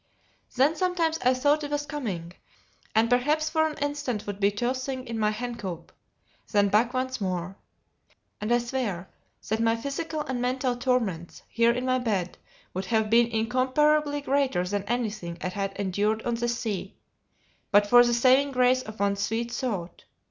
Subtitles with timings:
[0.55, 2.33] Then sometimes I thought it was coming;
[2.95, 5.91] and perhaps for an instant would be tossing in my hen coop;
[6.51, 7.55] then back once more.
[8.41, 9.09] And I swear
[9.47, 12.39] that my physical and mental torments, here in my bed,
[12.73, 16.95] would have been incomparably greater than anything I had endured on the sea,
[17.69, 20.05] but for the saving grace of one sweet thought.